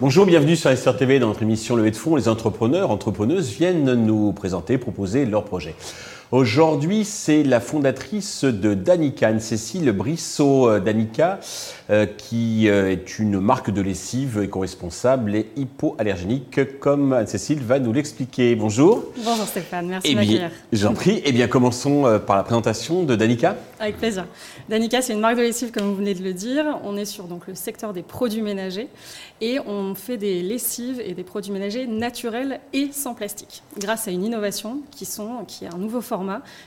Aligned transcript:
Bonjour, 0.00 0.26
bienvenue 0.26 0.54
sur 0.54 0.70
SR 0.76 0.96
TV 0.96 1.18
dans 1.18 1.28
notre 1.28 1.42
émission 1.42 1.76
Levée 1.76 1.90
de 1.90 1.96
fonds. 1.96 2.14
Les 2.14 2.28
entrepreneurs, 2.28 2.90
entrepreneuses 2.90 3.48
viennent 3.50 3.94
nous 3.94 4.32
présenter, 4.32 4.78
proposer 4.78 5.24
leurs 5.24 5.44
projets. 5.44 5.74
Aujourd'hui, 6.34 7.04
c'est 7.04 7.44
la 7.44 7.60
fondatrice 7.60 8.42
de 8.42 8.74
Danica, 8.74 9.38
Cécile 9.38 9.92
Brissot 9.92 10.68
euh, 10.68 10.80
Danica, 10.80 11.38
euh, 11.90 12.06
qui 12.06 12.68
euh, 12.68 12.90
est 12.90 13.20
une 13.20 13.38
marque 13.38 13.70
de 13.70 13.80
lessive 13.80 14.40
éco-responsable 14.42 15.36
et 15.36 15.46
hypoallergénique, 15.54 16.80
comme 16.80 17.12
Anne-Cécile 17.12 17.60
va 17.60 17.78
nous 17.78 17.92
l'expliquer. 17.92 18.56
Bonjour. 18.56 19.04
Bonjour 19.24 19.46
Stéphane, 19.46 19.86
merci 19.86 20.08
eh 20.08 20.14
de 20.14 20.16
m'accueillir. 20.16 20.50
J'en 20.72 20.94
prie. 20.94 21.22
Eh 21.24 21.30
bien, 21.30 21.46
commençons 21.46 22.20
par 22.26 22.34
la 22.34 22.42
présentation 22.42 23.04
de 23.04 23.14
Danica. 23.14 23.54
Avec 23.78 23.98
plaisir. 23.98 24.26
Danica, 24.68 25.02
c'est 25.02 25.12
une 25.12 25.20
marque 25.20 25.36
de 25.36 25.42
lessive, 25.42 25.70
comme 25.70 25.84
vous 25.84 25.94
venez 25.94 26.14
de 26.14 26.24
le 26.24 26.32
dire. 26.32 26.80
On 26.82 26.96
est 26.96 27.04
sur 27.04 27.26
donc, 27.26 27.46
le 27.46 27.54
secteur 27.54 27.92
des 27.92 28.02
produits 28.02 28.42
ménagers 28.42 28.88
et 29.40 29.60
on 29.60 29.94
fait 29.94 30.16
des 30.16 30.42
lessives 30.42 31.00
et 31.00 31.14
des 31.14 31.22
produits 31.22 31.52
ménagers 31.52 31.86
naturels 31.86 32.58
et 32.72 32.88
sans 32.90 33.14
plastique, 33.14 33.62
grâce 33.78 34.08
à 34.08 34.10
une 34.10 34.24
innovation 34.24 34.80
qui, 34.90 35.04
sont, 35.04 35.44
qui 35.46 35.66
est 35.66 35.72
un 35.72 35.78
nouveau 35.78 36.00
format 36.00 36.23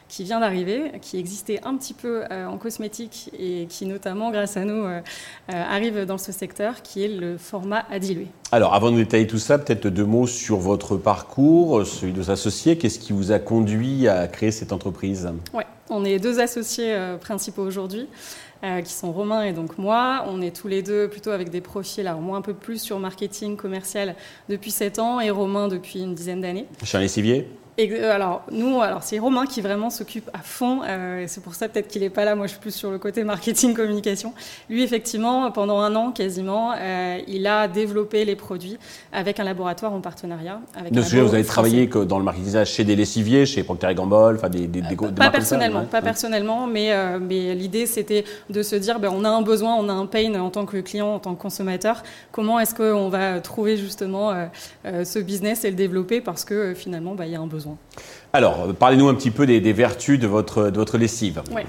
qui 0.07 0.23
vient 0.23 0.39
d'arriver, 0.39 0.91
qui 1.01 1.17
existait 1.17 1.59
un 1.63 1.75
petit 1.75 1.93
peu 1.93 2.23
euh, 2.31 2.47
en 2.47 2.57
cosmétique 2.57 3.29
et 3.37 3.67
qui 3.69 3.85
notamment, 3.85 4.31
grâce 4.31 4.57
à 4.57 4.65
nous, 4.65 4.83
euh, 4.83 4.99
euh, 4.99 5.53
arrive 5.53 6.05
dans 6.05 6.17
ce 6.17 6.31
secteur, 6.31 6.81
qui 6.81 7.03
est 7.03 7.07
le 7.07 7.37
format 7.37 7.85
à 7.89 7.99
diluer. 7.99 8.27
Alors, 8.51 8.73
avant 8.73 8.91
de 8.91 8.97
détailler 8.97 9.27
tout 9.27 9.37
ça, 9.37 9.57
peut-être 9.57 9.87
deux 9.87 10.05
mots 10.05 10.27
sur 10.27 10.57
votre 10.57 10.97
parcours, 10.97 11.85
celui 11.85 12.13
de 12.13 12.21
vos 12.21 12.31
associés. 12.31 12.77
Qu'est-ce 12.77 12.99
qui 12.99 13.13
vous 13.13 13.31
a 13.31 13.39
conduit 13.39 14.07
à 14.07 14.27
créer 14.27 14.51
cette 14.51 14.71
entreprise? 14.71 15.29
Oui, 15.53 15.63
on 15.89 16.05
est 16.05 16.19
deux 16.19 16.39
associés 16.39 16.95
principaux 17.19 17.63
aujourd'hui. 17.63 18.07
qui 18.83 18.91
sont 18.91 19.11
Romain 19.11 19.43
et 19.43 19.53
donc 19.53 19.77
moi. 19.77 20.25
On 20.27 20.41
est 20.41 20.55
tous 20.55 20.67
les 20.67 20.81
deux 20.81 21.07
plutôt 21.07 21.31
avec 21.31 21.49
des 21.49 21.61
profils, 21.61 22.07
alors 22.07 22.21
moi 22.21 22.37
un 22.37 22.41
peu 22.41 22.53
plus 22.53 22.81
sur 22.81 22.99
marketing 22.99 23.55
commercial 23.55 24.15
depuis 24.49 24.71
7 24.71 24.99
ans 24.99 25.19
et 25.19 25.29
Romain 25.29 25.67
depuis 25.67 26.01
une 26.01 26.15
dizaine 26.15 26.41
d'années. 26.41 26.65
Chez 26.83 26.97
un 26.97 27.01
lessivier 27.77 27.91
euh, 27.91 28.11
alors, 28.11 28.43
nous, 28.51 28.81
alors 28.81 29.03
c'est 29.03 29.19
Romain 29.19 29.45
qui 29.45 29.61
vraiment 29.61 29.91
s'occupe 29.91 30.29
à 30.33 30.39
fond, 30.39 30.81
euh, 30.83 31.21
et 31.21 31.27
c'est 31.27 31.41
pour 31.41 31.53
ça 31.53 31.69
peut-être 31.69 31.87
qu'il 31.87 32.01
n'est 32.01 32.09
pas 32.09 32.25
là, 32.25 32.35
moi 32.35 32.47
je 32.47 32.53
suis 32.53 32.59
plus 32.59 32.73
sur 32.73 32.89
le 32.89 32.97
côté 32.97 33.23
marketing, 33.23 33.73
communication. 33.75 34.33
Lui, 34.67 34.81
effectivement, 34.81 35.51
pendant 35.51 35.79
un 35.79 35.95
an 35.95 36.11
quasiment, 36.11 36.73
euh, 36.75 37.19
il 37.27 37.45
a 37.45 37.67
développé 37.67 38.25
les 38.25 38.35
produits 38.35 38.77
avec 39.13 39.39
un 39.39 39.43
laboratoire 39.43 39.93
en 39.93 40.01
partenariat. 40.01 40.59
Avec 40.75 40.91
de 40.91 41.01
vous 41.01 41.33
avez 41.33 41.43
travaillé 41.43 41.87
que 41.87 41.99
dans 41.99 42.17
le 42.17 42.23
marketing 42.23 42.65
chez 42.65 42.83
des 42.83 42.95
lessiviers, 42.95 43.45
chez 43.45 43.63
Procter 43.63 43.93
Gamble, 43.93 44.35
enfin 44.37 44.49
des, 44.49 44.65
des, 44.65 44.81
des, 44.81 44.95
Pas 44.95 45.29
personnellement, 45.29 45.85
pas 45.85 46.01
personnellement, 46.01 46.65
mais, 46.65 46.91
mais 47.19 47.53
l'idée 47.53 47.85
c'était 47.85 48.25
de 48.49 48.63
se 48.63 48.75
dire, 48.75 48.99
ben, 48.99 49.11
on 49.13 49.23
a 49.23 49.29
un 49.29 49.41
besoin, 49.41 49.75
on 49.75 49.89
a 49.89 49.93
un 49.93 50.05
pain 50.07 50.33
en 50.39 50.49
tant 50.49 50.65
que 50.65 50.77
client, 50.77 51.13
en 51.13 51.19
tant 51.19 51.35
que 51.35 51.41
consommateur, 51.41 52.01
comment 52.31 52.59
est-ce 52.59 52.73
qu'on 52.73 53.09
va 53.09 53.39
trouver 53.39 53.77
justement 53.77 54.33
ce 54.83 55.19
business 55.19 55.63
et 55.63 55.69
le 55.69 55.75
développer? 55.75 56.21
Parce 56.21 56.43
que 56.43 56.73
finalement, 56.73 57.13
ben, 57.13 57.25
il 57.25 57.31
y 57.31 57.35
a 57.35 57.39
un 57.39 57.47
besoin. 57.47 57.66
Alors, 58.33 58.73
parlez-nous 58.77 59.07
un 59.07 59.15
petit 59.15 59.31
peu 59.31 59.45
des, 59.45 59.73
vertus 59.73 60.19
de 60.19 60.27
votre, 60.27 60.69
de 60.69 60.77
votre 60.77 60.97
lessive. 60.97 61.41
Oui, 61.51 61.61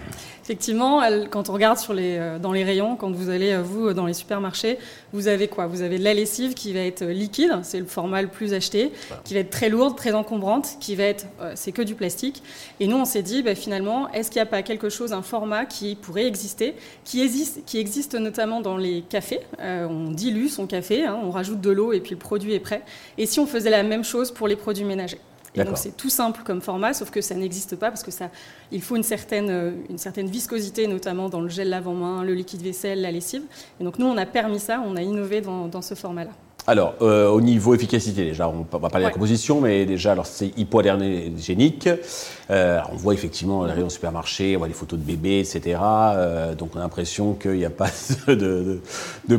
effectivement, 0.42 1.02
quand 1.30 1.48
on 1.48 1.52
regarde 1.52 1.78
sur 1.78 1.94
les, 1.94 2.16
euh, 2.18 2.38
dans 2.38 2.52
les 2.52 2.64
rayons, 2.64 2.96
quand 2.96 3.10
vous 3.12 3.30
allez, 3.30 3.52
euh, 3.52 3.62
vous, 3.62 3.92
dans 3.92 4.06
les 4.06 4.12
supermarchés, 4.12 4.78
vous 5.12 5.28
avez 5.28 5.46
quoi? 5.46 5.66
Vous 5.66 5.82
avez 5.82 5.98
de 5.98 6.04
la 6.04 6.14
lessive 6.14 6.54
qui 6.54 6.72
va 6.72 6.80
être 6.80 7.04
liquide, 7.04 7.60
c'est 7.62 7.78
le 7.78 7.86
format 7.86 8.22
le 8.22 8.28
plus 8.28 8.54
acheté, 8.54 8.90
qui 9.24 9.34
va 9.34 9.40
être 9.40 9.50
très 9.50 9.68
lourde, 9.68 9.96
très 9.96 10.12
encombrante, 10.12 10.76
qui 10.80 10.96
va 10.96 11.04
être, 11.04 11.26
euh, 11.40 11.52
c'est 11.54 11.72
que 11.72 11.82
du 11.82 11.94
plastique. 11.94 12.42
Et 12.80 12.86
nous, 12.86 12.96
on 12.96 13.04
s'est 13.04 13.22
dit, 13.22 13.42
bah, 13.42 13.54
finalement, 13.54 14.10
est-ce 14.12 14.30
qu'il 14.30 14.40
n'y 14.40 14.48
a 14.48 14.50
pas 14.50 14.62
quelque 14.62 14.88
chose, 14.88 15.12
un 15.12 15.22
format 15.22 15.64
qui 15.64 15.94
pourrait 15.94 16.26
exister, 16.26 16.74
qui 17.04 17.22
existe, 17.22 17.64
qui 17.66 17.78
existe 17.78 18.14
notamment 18.14 18.60
dans 18.60 18.76
les 18.76 19.02
cafés? 19.02 19.40
On 19.58 20.10
dilue 20.10 20.48
son 20.48 20.66
café, 20.66 21.04
hein, 21.04 21.18
on 21.22 21.30
rajoute 21.30 21.60
de 21.60 21.70
l'eau 21.70 21.92
et 21.92 22.00
puis 22.00 22.12
le 22.12 22.18
produit 22.18 22.52
est 22.52 22.60
prêt. 22.60 22.82
Et 23.16 23.26
si 23.26 23.38
on 23.38 23.46
faisait 23.46 23.70
la 23.70 23.82
même 23.82 24.04
chose 24.04 24.32
pour 24.32 24.48
les 24.48 24.56
produits 24.56 24.84
ménagers? 24.84 25.20
Donc 25.64 25.78
c'est 25.78 25.96
tout 25.96 26.10
simple 26.10 26.42
comme 26.44 26.60
format, 26.60 26.94
sauf 26.94 27.10
que 27.10 27.20
ça 27.20 27.34
n'existe 27.34 27.76
pas 27.76 27.90
parce 27.90 28.02
que 28.02 28.10
ça, 28.10 28.30
il 28.70 28.82
faut 28.82 28.96
une 28.96 29.02
certaine, 29.02 29.50
euh, 29.50 29.72
une 29.88 29.98
certaine 29.98 30.28
viscosité, 30.28 30.86
notamment 30.86 31.28
dans 31.28 31.40
le 31.40 31.48
gel 31.48 31.68
lavant-main, 31.68 32.22
le 32.22 32.34
liquide 32.34 32.62
vaisselle, 32.62 33.02
la 33.02 33.10
lessive. 33.10 33.42
Et 33.80 33.84
donc 33.84 33.98
nous, 33.98 34.06
on 34.06 34.16
a 34.16 34.26
permis 34.26 34.60
ça, 34.60 34.82
on 34.84 34.96
a 34.96 35.02
innové 35.02 35.40
dans 35.40 35.82
ce 35.82 35.94
format-là. 35.94 36.32
Alors, 36.68 36.96
euh, 37.00 37.28
au 37.28 37.40
niveau 37.40 37.74
efficacité, 37.74 38.26
déjà, 38.26 38.46
on 38.46 38.66
va 38.70 38.90
parler 38.90 39.06
de 39.06 39.08
la 39.08 39.10
composition, 39.10 39.62
mais 39.62 39.86
déjà, 39.86 40.12
alors 40.12 40.26
c'est 40.26 40.52
hypoallergénique. 40.58 41.88
Euh, 42.50 42.80
on 42.92 42.96
voit 42.96 43.14
effectivement 43.14 43.64
les 43.64 43.72
rayons 43.72 43.88
supermarché, 43.88 44.54
on 44.54 44.58
voit 44.58 44.68
des 44.68 44.74
photos 44.74 44.98
de 44.98 45.04
bébés, 45.04 45.40
etc. 45.40 45.80
Euh, 45.80 46.54
donc, 46.54 46.72
on 46.74 46.78
a 46.78 46.82
l'impression 46.82 47.32
qu'il 47.32 47.52
n'y 47.52 47.64
a 47.64 47.70
pas 47.70 47.88
de, 48.28 48.80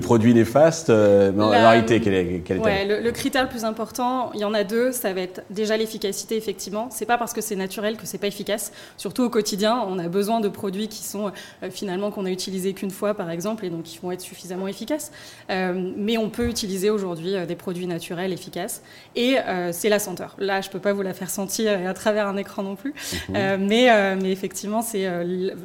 produits 0.01 0.33
néfastes. 0.33 0.89
mais 0.89 1.43
en 1.43 1.49
réalité, 1.49 2.01
quel 2.01 2.13
est, 2.15 2.41
quel 2.43 2.65
est 2.65 2.85
le, 2.85 2.99
le, 2.99 3.11
critère 3.11 3.43
le 3.43 3.49
plus 3.49 3.63
important, 3.63 4.31
il 4.33 4.39
y 4.39 4.45
en 4.45 4.55
a 4.55 4.63
deux. 4.63 4.91
Ça 4.91 5.13
va 5.13 5.21
être 5.21 5.43
déjà 5.51 5.77
l'efficacité, 5.77 6.35
effectivement. 6.35 6.87
C'est 6.89 7.05
pas 7.05 7.19
parce 7.19 7.33
que 7.33 7.41
c'est 7.41 7.55
naturel 7.55 7.97
que 7.97 8.07
c'est 8.07 8.17
pas 8.17 8.25
efficace. 8.27 8.71
Surtout 8.97 9.21
au 9.21 9.29
quotidien, 9.29 9.85
on 9.87 9.99
a 9.99 10.07
besoin 10.07 10.39
de 10.39 10.49
produits 10.49 10.87
qui 10.87 11.03
sont 11.03 11.31
finalement 11.69 12.09
qu'on 12.09 12.25
a 12.25 12.31
utilisés 12.31 12.73
qu'une 12.73 12.89
fois, 12.89 13.13
par 13.13 13.29
exemple, 13.29 13.65
et 13.65 13.69
donc 13.69 13.83
qui 13.83 13.99
vont 14.01 14.11
être 14.11 14.21
suffisamment 14.21 14.67
efficaces. 14.67 15.11
mais 15.47 16.17
on 16.17 16.31
peut 16.31 16.47
utiliser 16.47 16.89
aujourd'hui 16.89 17.18
euh, 17.25 17.45
des 17.45 17.55
produits 17.55 17.87
naturels 17.87 18.33
efficaces. 18.33 18.81
Et 19.15 19.37
euh, 19.39 19.71
c'est 19.71 19.89
la 19.89 19.99
senteur. 19.99 20.35
Là, 20.39 20.61
je 20.61 20.67
ne 20.67 20.71
peux 20.71 20.79
pas 20.79 20.93
vous 20.93 21.01
la 21.01 21.13
faire 21.13 21.29
sentir 21.29 21.87
à 21.87 21.93
travers 21.93 22.27
un 22.27 22.37
écran 22.37 22.63
non 22.63 22.75
plus. 22.75 22.93
Mhm. 23.29 23.35
Euh, 23.35 23.57
mais, 23.59 24.15
mais 24.15 24.31
effectivement, 24.31 24.81
c'est 24.81 25.07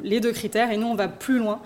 les 0.03 0.19
deux 0.19 0.31
critères. 0.31 0.71
Et 0.71 0.77
nous, 0.77 0.87
on 0.87 0.95
va 0.95 1.07
plus 1.07 1.39
loin, 1.39 1.61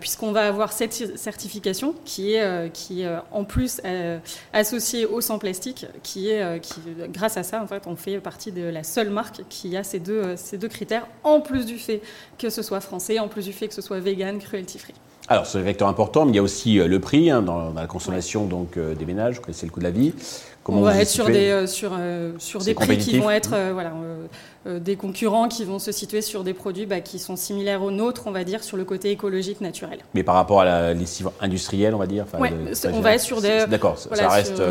puisqu'on 0.00 0.32
va 0.32 0.46
avoir 0.46 0.72
cette 0.72 0.92
certification 1.18 1.94
qui 2.04 2.34
est, 2.34 2.72
qui 2.72 3.04
en 3.32 3.44
plus 3.44 3.80
associée 4.52 5.06
au 5.06 5.20
sans 5.20 5.38
plastique, 5.38 5.86
qui 6.02 6.30
est, 6.30 6.60
qui, 6.60 6.80
grâce 7.10 7.36
à 7.36 7.42
ça, 7.42 7.62
en 7.62 7.66
fait, 7.66 7.86
on 7.86 7.96
fait 7.96 8.18
partie 8.18 8.52
de 8.52 8.62
la 8.62 8.82
seule 8.82 9.10
marque 9.10 9.42
qui 9.48 9.76
a 9.76 9.82
ces 9.82 9.98
deux, 9.98 10.36
ces 10.36 10.58
deux 10.58 10.68
critères, 10.68 11.06
en 11.24 11.40
plus 11.40 11.66
du 11.66 11.78
fait 11.78 12.02
que 12.38 12.50
ce 12.50 12.62
soit 12.62 12.80
français, 12.80 13.18
en 13.18 13.28
plus 13.28 13.44
du 13.44 13.52
fait 13.52 13.68
que 13.68 13.74
ce 13.74 13.82
soit 13.82 14.00
vegan, 14.00 14.38
cruelty 14.38 14.78
free. 14.78 14.94
Alors, 15.28 15.46
c'est 15.46 15.58
un 15.58 15.62
vecteur 15.62 15.88
important, 15.88 16.24
mais 16.24 16.32
il 16.32 16.36
y 16.36 16.38
a 16.38 16.42
aussi 16.42 16.76
le 16.76 17.00
prix 17.00 17.30
hein, 17.30 17.42
dans, 17.42 17.72
la 17.74 17.86
consommation 17.86 18.46
donc, 18.46 18.78
des 18.78 19.04
ménages, 19.04 19.36
vous 19.36 19.42
connaissez 19.42 19.66
le 19.66 19.72
coût 19.72 19.80
de 19.80 19.84
la 19.84 19.90
vie 19.90 20.14
on 20.68 20.82
va 20.82 20.96
être 21.00 21.08
sur 21.08 21.26
des, 21.26 21.48
euh, 21.50 21.66
sur, 21.66 21.92
euh, 21.98 22.32
sur 22.38 22.62
des 22.62 22.74
prix 22.74 22.98
qui 22.98 23.18
vont 23.18 23.30
être 23.30 23.52
euh, 23.54 23.70
voilà, 23.72 23.92
des 24.66 24.96
concurrents 24.96 25.48
qui 25.48 25.64
vont 25.64 25.78
se 25.78 25.92
situer 25.92 26.20
sur 26.20 26.44
des 26.44 26.52
produits 26.52 26.84
bah, 26.84 27.00
qui 27.00 27.18
sont 27.18 27.36
similaires 27.36 27.82
aux 27.82 27.90
nôtres, 27.90 28.24
on 28.26 28.32
va 28.32 28.44
dire, 28.44 28.62
sur 28.62 28.76
le 28.76 28.84
côté 28.84 29.10
écologique 29.10 29.60
naturel. 29.60 30.00
Mais 30.14 30.22
par 30.22 30.34
rapport 30.34 30.60
à 30.60 30.64
la 30.64 30.94
lessive 30.94 31.30
industrielle, 31.40 31.94
on 31.94 31.98
va 31.98 32.06
dire 32.06 32.26
Oui, 32.38 32.50
on 32.92 33.00
va 33.00 33.14
être 33.14 33.22
sur 33.22 33.40
des. 33.40 33.66
D'accord, 33.66 33.98
ça 33.98 34.28
reste. 34.28 34.62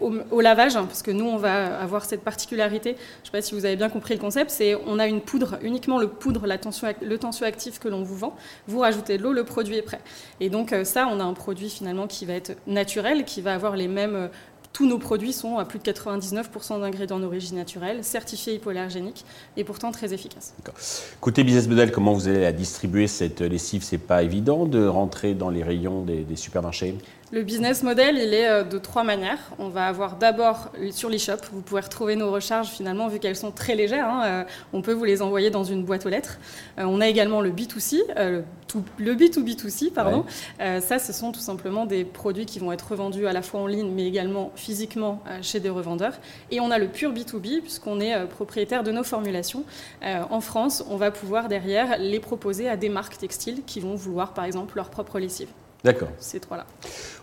au, 0.00 0.40
lavage, 0.40 0.76
hein, 0.76 0.84
parce 0.86 1.02
que 1.02 1.10
nous, 1.10 1.26
on 1.26 1.38
va 1.38 1.78
avoir 1.78 2.04
cette 2.04 2.22
particularité. 2.22 2.90
Je 2.90 2.96
ne 2.96 3.24
sais 3.24 3.32
pas 3.32 3.42
si 3.42 3.54
vous 3.54 3.64
avez 3.64 3.76
bien 3.76 3.88
compris 3.88 4.14
le 4.14 4.20
concept, 4.20 4.50
c'est 4.50 4.74
on 4.86 4.98
a 4.98 5.06
une 5.06 5.20
poudre, 5.20 5.58
uniquement 5.62 5.98
le 5.98 6.08
poudre, 6.08 6.46
la 6.46 6.58
tension, 6.58 6.88
le 7.00 7.18
tensioactif 7.18 7.78
que 7.78 7.88
l'on 7.88 8.02
vous 8.02 8.16
vend. 8.16 8.36
Vous 8.68 8.80
rajoutez 8.80 9.16
de 9.16 9.22
l'eau, 9.22 9.32
le 9.32 9.44
produit 9.44 9.76
est 9.76 9.82
prêt. 9.82 10.00
Et 10.40 10.50
donc, 10.50 10.74
ça, 10.84 11.08
on 11.10 11.18
a 11.18 11.24
un 11.24 11.32
produit 11.32 11.70
finalement 11.70 12.06
qui 12.06 12.26
va 12.26 12.34
être 12.34 12.52
naturel, 12.66 13.24
qui 13.24 13.40
va 13.40 13.54
avoir 13.54 13.76
les 13.76 13.88
mêmes 13.88 14.28
tous 14.74 14.86
nos 14.86 14.98
produits 14.98 15.32
sont 15.32 15.56
à 15.56 15.64
plus 15.64 15.78
de 15.78 15.84
99% 15.84 16.80
d'ingrédients 16.80 17.20
d'origine 17.20 17.56
naturelle, 17.56 18.02
certifiés 18.02 18.54
hypoallergéniques 18.54 19.24
et 19.56 19.64
pourtant 19.64 19.92
très 19.92 20.12
efficaces. 20.12 20.52
Côté 21.20 21.44
business 21.44 21.68
model, 21.68 21.92
comment 21.92 22.12
vous 22.12 22.28
allez 22.28 22.42
la 22.42 22.52
distribuer 22.52 23.06
cette 23.06 23.40
lessive? 23.40 23.84
C'est 23.84 23.98
pas 23.98 24.24
évident 24.24 24.66
de 24.66 24.84
rentrer 24.84 25.34
dans 25.34 25.48
les 25.48 25.62
rayons 25.62 26.02
des 26.02 26.36
supermarchés? 26.36 26.96
Le 27.34 27.42
business 27.42 27.82
model, 27.82 28.16
il 28.16 28.32
est 28.32 28.48
euh, 28.48 28.62
de 28.62 28.78
trois 28.78 29.02
manières. 29.02 29.40
On 29.58 29.68
va 29.68 29.86
avoir 29.86 30.14
d'abord 30.18 30.70
sur 30.92 31.08
l'e-shop, 31.08 31.38
vous 31.52 31.62
pouvez 31.62 31.80
retrouver 31.80 32.14
nos 32.14 32.30
recharges 32.30 32.68
finalement, 32.68 33.08
vu 33.08 33.18
qu'elles 33.18 33.34
sont 33.34 33.50
très 33.50 33.74
légères. 33.74 34.06
Hein, 34.06 34.22
euh, 34.24 34.44
on 34.72 34.82
peut 34.82 34.92
vous 34.92 35.02
les 35.02 35.20
envoyer 35.20 35.50
dans 35.50 35.64
une 35.64 35.82
boîte 35.82 36.06
aux 36.06 36.10
lettres. 36.10 36.38
Euh, 36.78 36.84
on 36.86 37.00
a 37.00 37.08
également 37.08 37.40
le 37.40 37.50
B2C, 37.50 38.02
le 38.16 38.44
B2B2C, 39.00 39.92
pardon. 39.92 40.24
ça, 40.58 40.98
ce 40.98 41.12
sont 41.12 41.32
tout 41.32 41.40
simplement 41.40 41.86
des 41.86 42.04
produits 42.04 42.46
qui 42.46 42.58
vont 42.58 42.72
être 42.72 42.90
revendus 42.90 43.26
à 43.26 43.32
la 43.32 43.42
fois 43.42 43.60
en 43.60 43.66
ligne, 43.66 43.90
mais 43.94 44.06
également 44.06 44.52
physiquement 44.56 45.22
chez 45.42 45.60
des 45.60 45.70
revendeurs. 45.70 46.14
Et 46.50 46.60
on 46.60 46.70
a 46.70 46.78
le 46.78 46.88
pur 46.88 47.12
B2B, 47.12 47.60
puisqu'on 47.60 48.00
est 48.00 48.26
propriétaire 48.26 48.82
de 48.82 48.92
nos 48.92 49.04
formulations. 49.04 49.64
en 50.02 50.40
France, 50.40 50.84
on 50.90 50.96
va 50.96 51.10
pouvoir 51.10 51.48
derrière 51.48 51.98
les 51.98 52.20
proposer 52.20 52.68
à 52.68 52.76
des 52.76 52.88
marques 52.88 53.18
textiles 53.18 53.62
qui 53.66 53.80
vont 53.80 53.94
vouloir, 53.94 54.32
par 54.32 54.44
exemple, 54.44 54.76
leur 54.76 54.90
propre 54.90 55.18
lessive. 55.18 55.48
D'accord. 55.84 56.08
Ces 56.18 56.40
trois-là. 56.40 56.66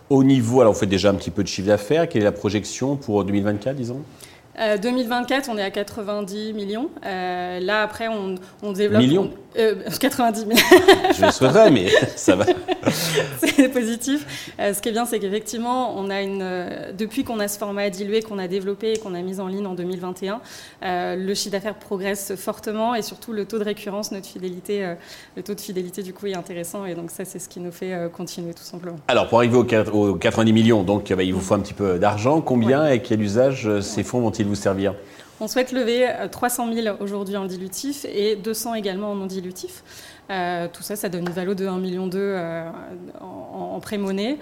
Au 0.08 0.22
niveau, 0.22 0.60
alors 0.60 0.72
vous 0.72 0.78
faites 0.78 0.88
déjà 0.88 1.10
un 1.10 1.14
petit 1.14 1.30
peu 1.30 1.42
de 1.42 1.48
chiffre 1.48 1.66
d'affaires. 1.66 2.08
Quelle 2.08 2.22
est 2.22 2.26
la 2.26 2.32
projection 2.32 2.96
pour 2.96 3.24
2024, 3.24 3.76
disons? 3.76 4.02
2024, 4.80 5.48
euh, 5.48 5.52
on 5.52 5.58
est 5.58 5.62
à 5.62 5.70
90 5.70 6.52
millions. 6.52 6.90
Euh, 7.04 7.58
là, 7.58 7.82
après, 7.82 8.08
on, 8.08 8.72
développe. 8.72 9.02
Millions? 9.02 9.30
90 9.54 10.40
000. 10.40 10.50
Je 11.14 11.26
le 11.26 11.30
souhaiterais, 11.30 11.70
mais 11.70 11.88
ça 12.16 12.36
va. 12.36 12.46
c'est 13.38 13.68
positif. 13.68 14.54
ce 14.58 14.80
qui 14.80 14.88
est 14.88 14.92
bien, 14.92 15.06
c'est 15.06 15.18
qu'effectivement, 15.18 15.96
on 15.96 16.10
a 16.10 16.22
une, 16.22 16.44
depuis 16.96 17.24
qu'on 17.24 17.40
a 17.40 17.48
ce 17.48 17.58
format 17.58 17.90
dilué 17.90 18.22
qu'on 18.22 18.38
a 18.38 18.48
développé 18.48 18.92
et 18.92 18.98
qu'on 18.98 19.14
a 19.14 19.20
mis 19.20 19.40
en 19.40 19.46
ligne 19.46 19.66
en 19.66 19.74
2021, 19.74 20.40
le 20.82 21.34
chiffre 21.34 21.52
d'affaires 21.52 21.74
progresse 21.74 22.34
fortement 22.36 22.94
et 22.94 23.02
surtout 23.02 23.32
le 23.32 23.44
taux 23.44 23.58
de 23.58 23.64
récurrence, 23.64 24.12
notre 24.12 24.26
fidélité, 24.26 24.94
le 25.36 25.42
taux 25.42 25.54
de 25.54 25.60
fidélité 25.60 26.02
du 26.02 26.12
coup 26.12 26.26
est 26.26 26.34
intéressant 26.34 26.84
et 26.84 26.94
donc 26.94 27.10
ça, 27.10 27.24
c'est 27.24 27.38
ce 27.38 27.48
qui 27.48 27.60
nous 27.60 27.72
fait 27.72 28.10
continuer 28.12 28.54
tout 28.54 28.62
simplement. 28.62 28.96
Alors, 29.08 29.28
pour 29.28 29.38
arriver 29.38 29.56
aux, 29.56 30.14
90 30.14 30.52
millions, 30.52 30.82
donc 30.82 31.12
bah, 31.12 31.22
il 31.22 31.34
vous 31.34 31.40
faut 31.40 31.54
un 31.54 31.60
petit 31.60 31.74
peu 31.74 31.98
d'argent. 31.98 32.40
Combien 32.40 32.88
et 32.88 33.00
quel 33.02 33.20
usage 33.20 33.80
ces 33.80 34.02
fonds 34.02 34.20
vont-ils 34.20 34.46
vous 34.46 34.54
servir? 34.54 34.94
On 35.42 35.48
souhaite 35.48 35.72
lever 35.72 36.08
300 36.30 36.68
euh, 36.70 36.82
000 36.82 36.96
aujourd'hui 37.00 37.36
en 37.36 37.46
dilutif 37.46 38.04
et 38.04 38.36
200 38.36 38.74
également 38.74 39.10
en 39.10 39.16
non 39.16 39.26
dilutif. 39.26 39.82
Euh, 40.30 40.68
tout 40.72 40.82
ça, 40.82 40.94
ça 40.94 41.08
donne 41.08 41.22
une 41.22 41.32
valeur 41.32 41.56
de 41.56 41.66
1,2 41.66 41.80
million 41.80 42.08
euh, 42.14 42.70
en, 43.20 43.74
en 43.74 43.80
pré-monnaie. 43.80 44.38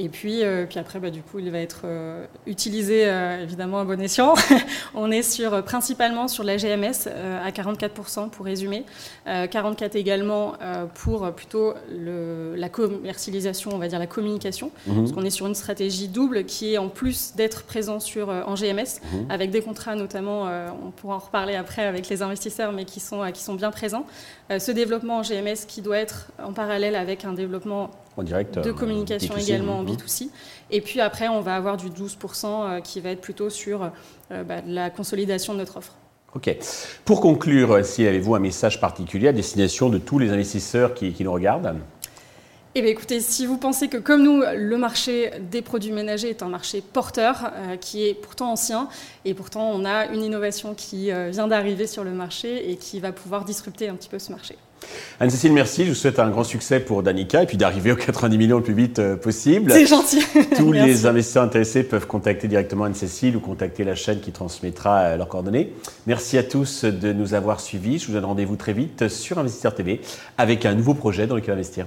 Et 0.00 0.08
puis, 0.08 0.44
euh, 0.44 0.64
puis 0.64 0.78
après, 0.78 1.00
bah, 1.00 1.10
du 1.10 1.22
coup, 1.22 1.40
il 1.40 1.50
va 1.50 1.58
être 1.58 1.80
euh, 1.84 2.24
utilisé 2.46 3.02
euh, 3.04 3.42
évidemment 3.42 3.80
à 3.80 3.84
bon 3.84 4.00
escient. 4.00 4.34
on 4.94 5.10
est 5.10 5.22
sur, 5.24 5.60
principalement 5.64 6.28
sur 6.28 6.44
la 6.44 6.56
GMS 6.56 7.08
à 7.44 7.50
44% 7.50 8.30
pour 8.30 8.46
résumer, 8.46 8.84
44 9.26 9.96
également 9.96 10.52
pour 10.94 11.32
plutôt 11.32 11.74
le, 11.90 12.54
la 12.54 12.68
commercialisation, 12.68 13.72
on 13.74 13.78
va 13.78 13.88
dire 13.88 13.98
la 13.98 14.06
communication, 14.06 14.70
mhm. 14.86 14.96
parce 14.98 15.12
qu'on 15.12 15.24
est 15.24 15.30
sur 15.30 15.46
une 15.46 15.56
stratégie 15.56 16.06
double 16.06 16.44
qui 16.44 16.74
est 16.74 16.78
en 16.78 16.88
plus 16.88 17.34
d'être 17.34 17.64
présent 17.64 17.98
sur, 17.98 18.28
en 18.28 18.54
GMS, 18.54 19.00
mhm. 19.12 19.26
avec 19.30 19.50
des 19.50 19.62
contrats 19.62 19.96
notamment, 19.96 20.48
on 20.84 20.90
pourra 20.90 21.16
en 21.16 21.18
reparler 21.18 21.56
après 21.56 21.84
avec 21.84 22.08
les 22.08 22.22
investisseurs, 22.22 22.72
mais 22.72 22.84
qui 22.84 23.00
sont, 23.00 23.28
qui 23.32 23.42
sont 23.42 23.54
bien 23.54 23.72
présents. 23.72 24.06
ce 24.50 24.70
développement 24.70 25.18
en 25.18 25.22
GMS 25.22 25.66
qui 25.66 25.82
doit 25.82 25.98
être 25.98 26.30
en 26.42 26.52
parallèle 26.52 26.94
avec 26.94 27.24
un 27.24 27.32
développement 27.32 27.90
direct, 28.22 28.58
de 28.58 28.72
communication 28.72 29.36
également 29.36 29.78
en 29.78 29.84
B2C. 29.84 30.28
Et 30.70 30.80
puis 30.80 31.00
après, 31.00 31.28
on 31.28 31.40
va 31.40 31.56
avoir 31.56 31.76
du 31.76 31.88
12% 31.88 32.46
euh, 32.46 32.80
qui 32.80 33.00
va 33.00 33.10
être 33.10 33.20
plutôt 33.20 33.50
sur 33.50 33.90
euh, 34.30 34.44
bah, 34.44 34.56
la 34.66 34.90
consolidation 34.90 35.54
de 35.54 35.58
notre 35.58 35.78
offre. 35.78 35.94
Ok. 36.34 36.54
Pour 37.04 37.20
conclure, 37.20 37.84
si 37.84 38.06
avez-vous 38.06 38.34
un 38.34 38.40
message 38.40 38.80
particulier 38.80 39.28
à 39.28 39.32
destination 39.32 39.88
de 39.88 39.96
tous 39.96 40.18
les 40.18 40.30
investisseurs 40.30 40.92
qui, 40.92 41.14
nous 41.20 41.32
regardent? 41.32 41.76
Eh 42.78 42.82
bien, 42.82 42.90
écoutez, 42.90 43.20
si 43.20 43.46
vous 43.46 43.58
pensez 43.58 43.88
que, 43.88 43.96
comme 43.96 44.22
nous, 44.22 44.42
le 44.56 44.76
marché 44.76 45.30
des 45.50 45.62
produits 45.62 45.92
ménagers 45.92 46.30
est 46.30 46.42
un 46.42 46.48
marché 46.48 46.80
porteur, 46.80 47.50
euh, 47.54 47.76
qui 47.76 48.06
est 48.06 48.14
pourtant 48.14 48.52
ancien, 48.52 48.88
et 49.24 49.34
pourtant 49.34 49.70
on 49.70 49.84
a 49.84 50.06
une 50.06 50.22
innovation 50.22 50.74
qui 50.74 51.10
vient 51.30 51.48
d'arriver 51.48 51.86
sur 51.86 52.04
le 52.04 52.12
marché 52.12 52.70
et 52.70 52.76
qui 52.76 53.00
va 53.00 53.12
pouvoir 53.12 53.44
disrupter 53.44 53.88
un 53.88 53.94
petit 53.94 54.08
peu 54.08 54.18
ce 54.18 54.32
marché. 54.32 54.56
Anne-Cécile, 55.20 55.52
merci. 55.52 55.84
Je 55.84 55.90
vous 55.90 55.94
souhaite 55.94 56.18
un 56.18 56.30
grand 56.30 56.44
succès 56.44 56.80
pour 56.80 57.02
Danica 57.02 57.42
et 57.42 57.46
puis 57.46 57.56
d'arriver 57.56 57.92
aux 57.92 57.96
90 57.96 58.38
millions 58.38 58.58
le 58.58 58.62
plus 58.62 58.74
vite 58.74 58.98
euh, 58.98 59.16
possible. 59.16 59.72
C'est 59.72 59.86
gentil. 59.86 60.22
Tous 60.56 60.72
les 60.72 61.06
investisseurs 61.06 61.42
intéressés 61.42 61.82
peuvent 61.82 62.06
contacter 62.06 62.48
directement 62.48 62.84
Anne-Cécile 62.84 63.36
ou 63.36 63.40
contacter 63.40 63.84
la 63.84 63.94
chaîne 63.94 64.20
qui 64.20 64.32
transmettra 64.32 64.98
euh, 64.98 65.16
leurs 65.16 65.28
coordonnées. 65.28 65.72
Merci 66.06 66.38
à 66.38 66.42
tous 66.42 66.84
de 66.84 67.12
nous 67.12 67.34
avoir 67.34 67.60
suivis. 67.60 67.98
Je 67.98 68.06
vous 68.06 68.12
donne 68.12 68.24
rendez-vous 68.24 68.56
très 68.56 68.72
vite 68.72 69.08
sur 69.08 69.38
Investisseur 69.38 69.74
TV 69.74 70.00
avec 70.36 70.64
un 70.66 70.74
nouveau 70.74 70.94
projet 70.94 71.26
dans 71.26 71.34
lequel 71.34 71.54
investir. 71.54 71.86